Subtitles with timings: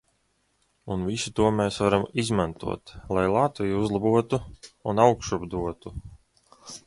[0.93, 4.41] Un visu to mēs varam izmantot, lai Latviju uzlabotu
[4.93, 5.95] un augšup dotu.